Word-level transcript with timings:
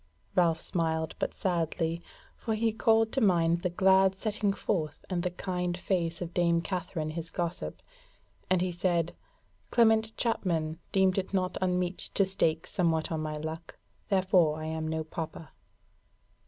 Ralph 0.35 0.59
smiled, 0.59 1.13
but 1.19 1.31
sadly, 1.31 2.01
for 2.35 2.55
he 2.55 2.71
called 2.71 3.11
to 3.11 3.21
mind 3.21 3.61
the 3.61 3.69
glad 3.69 4.17
setting 4.17 4.51
forth 4.51 5.05
and 5.11 5.21
the 5.21 5.29
kind 5.29 5.77
face 5.77 6.23
of 6.23 6.33
dame 6.33 6.63
Katherine 6.63 7.11
his 7.11 7.29
gossip, 7.29 7.83
and 8.49 8.61
he 8.61 8.71
said: 8.71 9.15
"Clement 9.69 10.17
Chapman 10.17 10.79
deemed 10.91 11.19
it 11.19 11.35
not 11.35 11.55
unmeet 11.61 11.99
to 12.15 12.25
stake 12.25 12.65
somewhat 12.65 13.11
on 13.11 13.21
my 13.21 13.33
luck, 13.33 13.77
therefore 14.09 14.59
I 14.59 14.65
am 14.65 14.87
no 14.87 15.03
pauper." 15.03 15.49